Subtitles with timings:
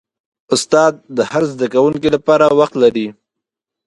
[0.53, 3.07] استاد د هر زده کوونکي لپاره وخت لري.